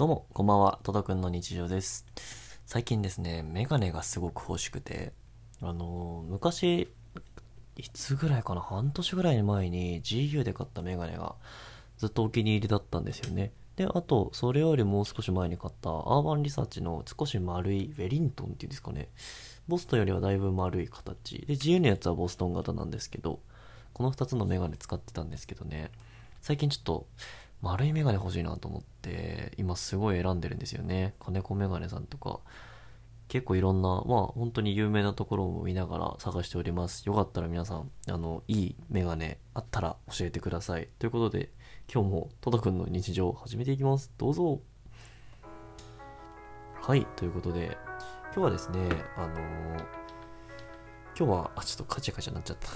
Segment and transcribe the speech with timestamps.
[0.00, 2.06] どうも、こんばんは、トドくんの日常です。
[2.64, 5.12] 最近ですね、メガネがすごく欲しくて、
[5.60, 6.88] あのー昔、
[7.76, 11.34] いつぐらいかな、半年ぐらい前に GU で買ったメガネが
[11.98, 13.52] ずっとお気に入りだったんですよね。
[13.76, 19.10] で、あと、それよりもう少し前に買ったアーバンリサーチの少し丸いウェリントンっていうんですかね。
[19.68, 21.40] ボストンよりはだいぶ丸い形。
[21.40, 23.40] で、GU のやつはボストン型なんですけど、
[23.92, 25.90] この2つのメガネ使ってたんですけどね、
[26.40, 27.06] 最近ちょっと
[27.62, 31.14] 丸いメガネ欲しいなと思って、今すごい選んでるんですよね。
[31.20, 32.40] 金子メガネさんとか、
[33.28, 37.06] 結構いろんな、まあ本当に有名なところも見ながら探しております。
[37.06, 40.88] よかったら皆さん、あの、いいメガネあったら教えてください。
[40.98, 41.50] ということで、
[41.92, 44.10] 今日もトドくんの日常を始めていきます。
[44.16, 44.60] どうぞ。
[46.82, 47.76] はい、ということで、
[48.34, 48.78] 今日はですね、
[49.16, 50.00] あのー
[51.20, 52.68] 今日は、あ、ちょっとカチャカチャなっちゃった。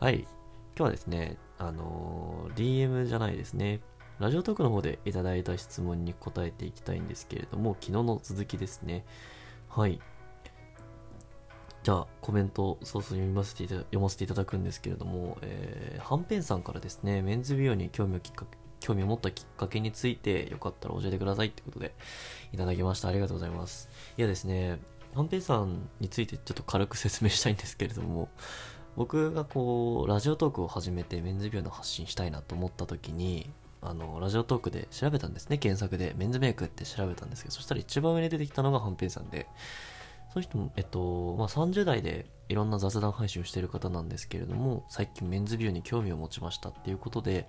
[0.00, 0.20] はい。
[0.20, 0.28] 今
[0.76, 3.80] 日はですね、あの DM じゃないですね。
[4.18, 9.04] ラジオトークの方でいただいた質問に答えていきたいんですけれども、昨日の続きですね。
[9.68, 10.00] はい。
[11.84, 21.94] じゃあ、コメント、そうそう読みませていた読ませていただくんですけれども、え、はんぺんさんからですね、メンズ美容に興味をきっかけ、興味を持ったきっかけについて、よかったら教えてくださいってことで、
[22.52, 23.08] いただきました。
[23.08, 23.88] ありがとうございます。
[24.16, 24.80] いやですね、
[25.14, 28.28] はんぺんさんについてちょっと軽く説明したいんですけれども、
[28.96, 36.14] 僕がこう、ラジオトークを始めてメンズ美容の発信したいなと思った時に、あの、ラジオトークで調べたんですね、検索で。
[36.16, 39.48] メンズメイクって調べたんですけど、そしたら一番上に出てきたのがはんぺんさんで、
[40.32, 47.48] その人も、えっと、まあ、30代でいろんな雑談配信をしてる方なんですけれども、最近メンズ美容に興味を持ちましたっていうことで、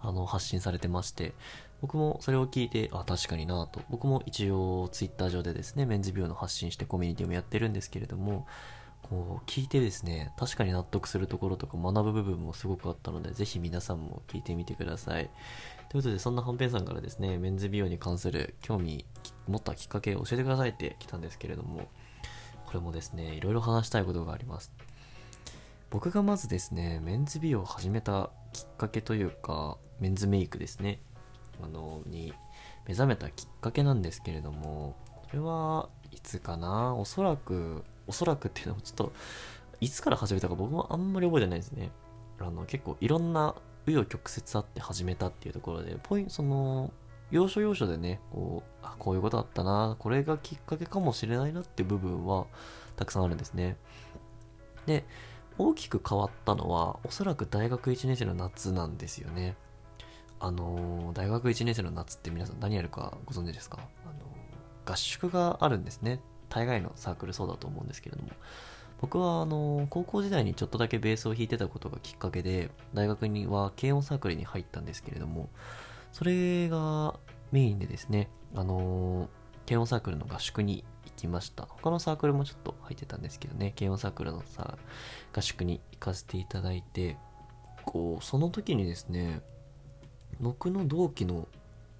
[0.00, 1.34] あの、発信されてまして、
[1.82, 3.80] 僕もそれを聞いて、あ、確かになと。
[3.90, 8.46] 僕も一応、ツイッター上でですね、メンズ美容の発信してコミュニティもやってるんですけれども、
[9.02, 15.30] こう、聞いてですね、確かに納得するところとか学ぶ部分もすごくあったので、ぜひ皆さんも聞いてみてください。
[15.88, 19.04] ということで、そんなはんぺんさんからですね、メンズ美容に関する興味
[19.48, 21.88] 持ったきっかけを教えてくださいって来たんですけれども、
[22.66, 24.72] これもですね、いろいろ話したいことがあります。
[25.90, 31.00] 僕がまずですね、メンズ美容を始めたきっかけというか、メンズメイクですね、
[31.60, 32.32] あの、に
[32.86, 34.94] 目覚めたきっかけなんですけれども、
[35.28, 36.94] それはいつかな？
[36.94, 39.12] おそらく、おそらくっていうのもちょっと、
[39.80, 41.90] いつから始めたか僕もあんまり覚えてないですね。
[42.38, 43.54] あの、結構いろんな
[43.86, 46.92] 紆余曲折あって始めたっていうところで、ポインその、
[47.30, 52.46] 要所要所でね、こう、あ、こういうことあったな、これがきっかけかもしれないなっていう部分は
[52.96, 53.76] たくさんあるんですね。
[54.86, 55.04] で、
[55.58, 59.56] 大きく変わったのは、おそらく大学1年生の夏なんですよね。
[60.42, 63.78] あのー大学1年生の夏って皆さん何やるかご存知ですか？
[64.06, 64.29] あの
[64.90, 66.20] 合宿があるんですね。
[66.48, 68.30] 大概のサークルそうだと思うんですけれども。
[69.00, 75.48] 僕はあの高校時代にちょっとだけベースを弾いてたことがきっかけで、大学には軽音サークルに入ったんですけれども、
[76.12, 77.18] それが
[77.50, 79.30] メインでですね、あの
[79.66, 81.64] 軽音サークルの合宿に行きました。
[81.64, 84.76] 他のサークルもちょっと入ってたんですけどね、軽音サークルのさ、
[85.32, 87.16] 合宿に行かせていただいて、
[87.86, 89.40] こう、その時にですね、
[90.40, 91.48] 僕の同期の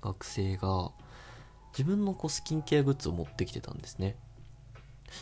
[0.00, 0.92] 学生が、
[1.76, 4.16] 自分のこうスキンケアグッズを持ってきてたんですね。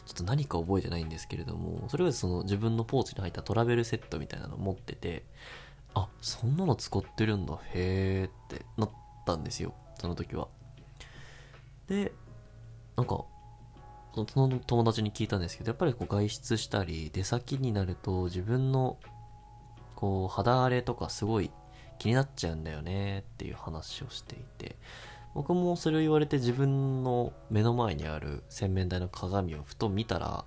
[0.06, 5.24] ちょっと何か覚えてないんですけれども、それがその自分のポーチに入ったトラベルセットみたいなの持ってて、
[5.94, 8.90] あ、そんなの使ってるんだ、へーってなっ
[9.26, 10.48] たんですよ、その時は。
[11.86, 12.12] で、
[12.96, 13.24] なんか、
[14.14, 18.98] その友達に聞いたんですけど、やっぱりこう外出したり、出先になると自分の
[19.96, 21.50] こう肌荒れとかすごい
[21.98, 24.76] 気になっちゃうんだよねっていう話をしていて、
[25.34, 30.44] 僕もそれを言われて自分の目の前にある洗面台の鏡をふと見たら、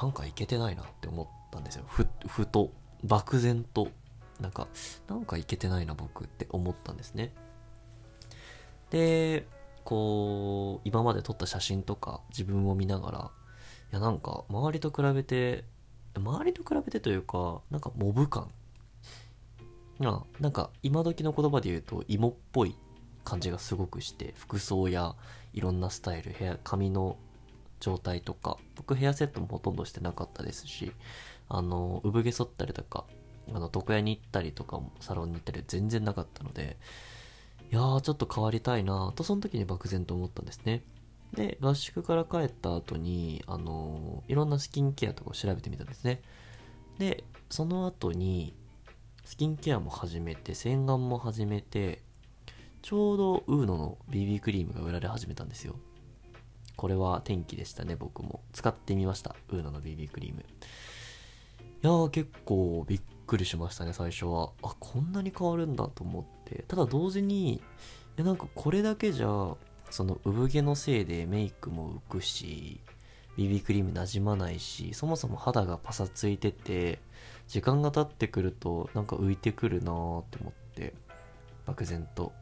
[0.00, 1.84] なんかいけてないなって思ったんですよ。
[1.88, 2.70] ふ、ふと、
[3.02, 3.88] 漠然と、
[4.40, 4.68] なんか、
[5.08, 7.32] なんかいけてないな僕って思ったんですね。
[8.90, 9.48] で、
[9.84, 13.30] こう、今まで撮った写真とか自分を見ながら、
[13.92, 15.64] いやなんか周りと比べて、
[16.14, 18.50] 周りと比べてというか、なんかモブ感
[20.00, 22.76] が、なんか今時の言葉で言うと芋っぽい
[23.26, 25.16] 感じがすごくして、服装や
[25.52, 27.16] いろんなスタイル、髪の
[27.80, 30.92] 状態とか、僕ヘアセットもほとんどしてなかったですし、
[31.48, 33.04] あの、産毛剃ったりとか、
[33.52, 36.76] あの、床屋に行ったりとか、サロンに行ったり全然なかったので、
[37.72, 40.84] いやー、ちょっと変わりたいなと、その時に漠然と思ったんですね。
[41.34, 46.22] で、合宿から帰った後に、あのーいろんなスキンケアとかを調べてみたんですね。
[46.98, 48.54] で、その後に、
[49.24, 52.02] スキンケアも始めて、洗顔も始めて、
[52.86, 55.74] ちょうどウーノの BB クリームが売られ始めたんですよ。
[56.76, 58.42] これは天気でしたね、僕も。
[58.52, 59.34] 使ってみました。
[59.48, 60.42] ウーノの BB クリーム。
[60.42, 60.44] い
[61.82, 67.60] やー、結構びっくりしましたね最初はあこんなに変わるんだと思ってただ同時に
[68.16, 69.26] えなんかこれだけじゃ
[69.90, 72.80] その産毛のせいでメイクも浮くし
[73.36, 77.00] BB クリームなじまないしそもそも肌がパサついてて
[77.48, 80.94] 時間が経ってくるとなんか浮いてくるなーって思って
[81.66, 82.32] 漠然と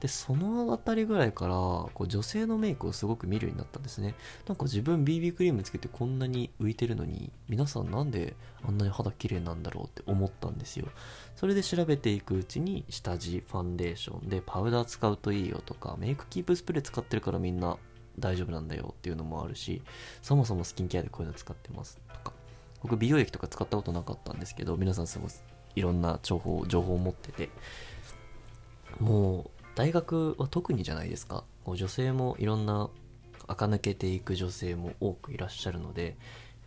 [0.00, 4.14] でそのあたりぐらいからこう女性のメイクをすごく見るようになったんですね。
[4.46, 10.88] なんか自分 BB クリームつけてこんなに浮いてるのに皆さんなんであんなに肌綺麗なんだろうって思ったんですよ。
[11.34, 17.78] それで調べていくうちに下地ファンデーションでパウダー使うといいよとかメイクキープスプレー使ってるからみんな
[18.18, 19.82] 大丈夫なんだよっていうのもあるし
[20.22, 22.32] そもそもスキンケアでこういうの使ってますとか。
[22.82, 25.30] 僕美容液とか使ったことなかったんですけど皆さんすごい
[25.74, 27.48] いろんな情報情報を持ってて。
[29.00, 29.35] もう
[29.76, 31.44] 大学は特にじゃないですか。
[31.64, 32.88] こう女性もいろんな
[33.46, 36.14] 垢抜けていく女性も多くいらっしゃるのでやっ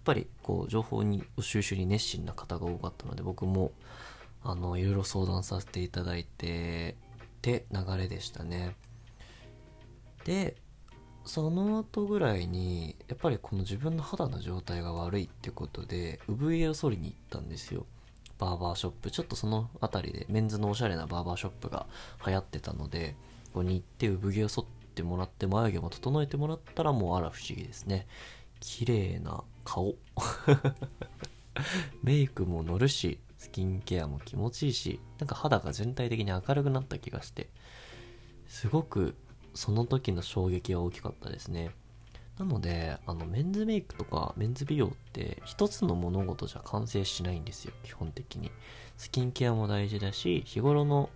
[0.06, 3.72] ぱりこう情報に収集に熱心な方が多かったので僕も
[4.44, 8.76] あのいろいろ相談させていただいてって流れでしたね。
[10.24, 10.56] で
[11.26, 17.88] その後ぐらいにやっぱりこの自分の肌の状態が悪いってことで産毛を剃りに行ったんですよ。
[18.40, 21.86] バーバーショップちょっとその辺りでメンズのおしゃれなバーバーショップが
[22.26, 23.16] 流行ってたので
[23.48, 24.66] ここに行って産毛を剃っ
[24.96, 28.08] てもらって眉毛も整えてもらったらもうあら不思議ですね。
[28.60, 29.96] 綺麗な顔。
[32.04, 37.50] メイクも乗るしスキンケアも気持ちいいしなんか肌が全体的に明るくなった気がして
[38.48, 39.16] すごく
[39.54, 41.72] その時の衝撃は大きかったですね。
[42.40, 48.50] なので、あの、メンズメイクとかメンズ美容って一つの物事じゃ完成しないんですよ、基本的に。
[48.98, 51.10] スキンケアも大事だし、日頃の、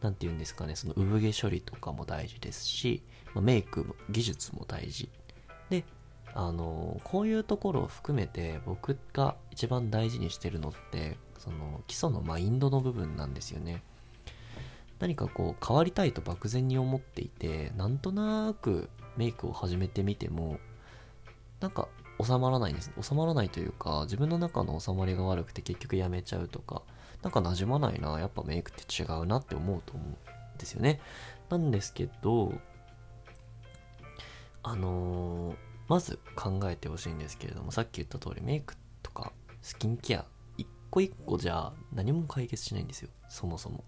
[0.00, 3.02] なんて言うんですかね、その産毛処理とかも大事ですし、
[3.34, 5.08] ま、メイク技術も大事。
[5.68, 5.84] で、
[6.32, 13.82] あの、こういうところを含めて僕が一番大事にしてるのって、その基礎のマインドの部分なんですよね。
[14.98, 20.58] 何かこう変わりたいと漠然に思っていてなんとなくメイクを始めてみても
[21.60, 21.88] なんか
[22.22, 22.90] 収まらないんです。
[23.00, 26.82] 収まらないというか自分の中の収まりが悪くて結局やめちゃうとか
[27.22, 31.00] なんか馴染まないなやっぱメイクって違うなって思うと思うんですよね。
[31.50, 32.52] なんですけど
[34.62, 35.56] あのー、
[35.88, 39.32] まず考えてほしいんですけれどもさっき言った通りメイクとか
[39.62, 40.24] スキンケア
[40.56, 43.10] 一個一個じゃ何も解決しないんですよ。
[43.28, 43.84] そもそも。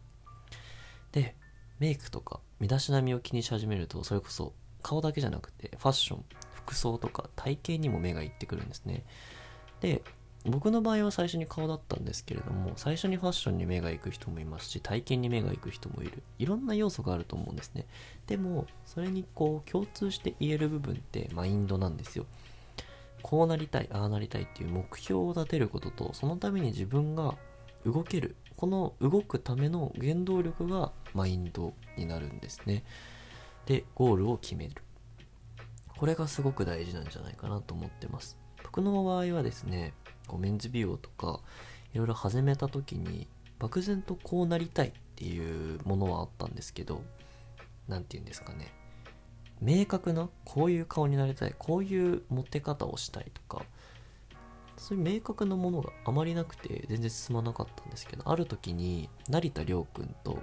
[1.13, 1.37] で
[1.79, 4.53] メイクとか身だしなみを気にし始めるとそれこそ
[4.83, 9.05] 顔だけじゃなくてファッション服装とか体型にも目がいってくるんですね。
[9.81, 10.03] で
[10.45, 16.23] 僕の場合は最初に顔だったんですけれども最初にファッションに目が行く人もいますし体型に目が行く人もいる。
[16.39, 17.87] いろんな要素があると思うんですね。
[18.27, 22.27] でもそれにこう共通して言える部分ってマインドなんですよ。
[23.23, 27.35] こうなりたいああなりたいっていう目標を立てることとそのために自分が
[27.85, 32.83] 動けるこの動くための原動力がマインドになるんですね。
[33.67, 34.75] でゴールを決める。
[35.97, 38.37] これがすごく大事なんじゃないかなと思ってます。
[38.65, 39.95] 僕の場合はですね
[40.27, 41.39] こうメンズ美容とか
[41.95, 43.29] いろいろ始めた時に
[43.61, 47.05] 漠然とこうなりたいっていうものはあったんですけど
[47.87, 48.73] 何て言うんですかね。
[49.63, 53.65] 明確なこういう顔になりたいこういう持って方をしたいとか
[54.79, 60.39] そういう明確なものがあまりなくて全然進まなかったんですけどある時に成田凌君と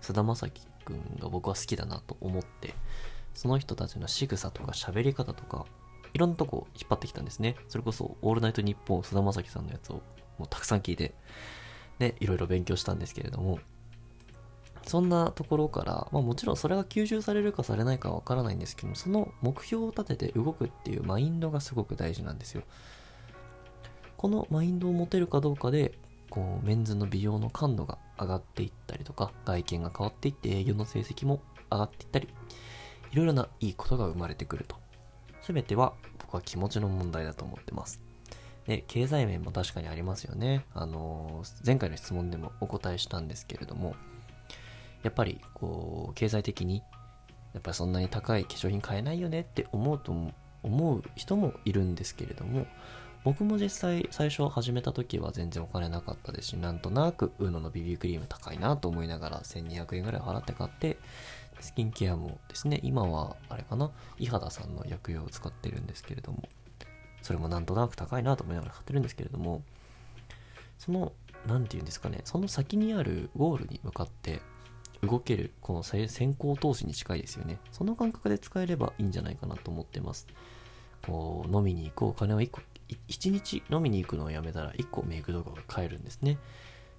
[0.00, 2.74] 菅田将暉君が僕は好きだなと思って
[3.34, 5.66] その人たちの仕草とか喋り方とか
[6.14, 7.56] いろんなとこ引っ張ってきたんですね。
[7.68, 9.96] それこそ「オールナイトニッポン」菅田将暉さんのやつを
[10.38, 11.14] もうたくさん聞いて
[11.98, 13.58] でいろいろ勉強したんですけれども
[14.86, 22.62] そんなところから、まあ、もちろんそれが吸収されるかされないかわからないんですけどその目標を立てて動くっていうマインドがすごく大事なんですよ。
[24.16, 25.92] このマインドを持てるかどうかで
[26.30, 32.28] こうメンズの美容の感度が上がっていったりとか外見が変わっていって営業の成績も上がっていったり
[33.12, 34.76] いろいろないいことが生まれてくると。
[35.46, 38.00] 全ては僕は気持ちの問題だと思ってます。
[38.66, 40.64] で経済面も確かにありますよね。
[40.74, 43.94] あの前回の質問でもお答えしたんですけれども
[45.04, 46.82] やっぱりこう経済的に
[47.54, 50.12] やっぱりそんなに高い化粧品買えないよねって思うと
[50.64, 52.66] 思う人もいるんですけれども
[53.26, 60.96] 僕も実際最初始めた時は全然お金なかったですしなんとなく UNO の BB クリーム高いなと思いながら1200円ぐらい払って買って
[61.58, 63.90] スキンケアもですね今はあれかな
[64.20, 66.40] 伊肌さんの薬用を使ってるんですけれども
[67.20, 69.62] それもなんとなく高いなと思いながら買ってるんですけれども
[70.78, 71.12] その
[71.48, 74.40] 何て言うんですかねその先にあるゴールに向かって
[75.02, 77.58] 動けるこの先行投資に近いですよね。
[77.70, 80.26] その感覚で使えればいいんじゃないかなと思ってます。
[81.04, 82.60] こう飲みに行くお金を1個
[83.08, 86.38] 1日飲みに行くのをやめたら1個メイク動画が買えるんですね。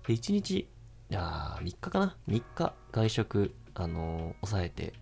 [0.06, 0.68] で、1日、い
[1.10, 4.94] や3日かな ?3 日外食、あのー、抑えて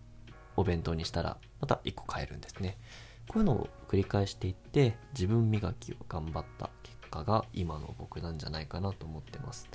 [0.56, 2.78] お弁当にしたら、また1個買えるんですね。
[3.28, 9.68] こういうのを繰り返していって、自分磨きを頑張った結果が今の僕なんじゃないかなと思ってます。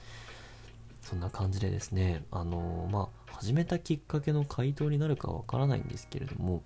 [1.02, 6.62] そんな感じでですね、あのー、まあ、始めたきっかけの回答になるかわからないんですけれども、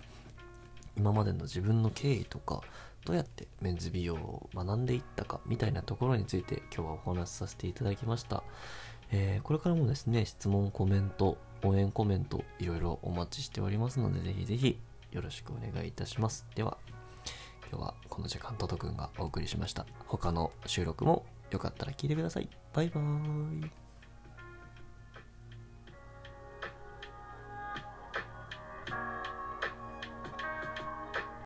[0.97, 2.61] 今までの自分の経緯とか、
[3.05, 8.43] どうやってメンズ美容を学んでいったかみたいなところについて今日はお話しさせていただきました。
[9.11, 14.79] えー、これからもですね、質問、コメント、応援コメント、いろいろお待ちしておりますので、ぜひぜひ
[15.11, 16.47] よろしくお願いいたします。
[16.55, 16.77] では、
[17.69, 19.85] 今日はこの時間、トトくんがお送りしました。
[20.07, 22.49] 他の収録もよかったら聞いてください。
[22.73, 23.84] バイバーイ。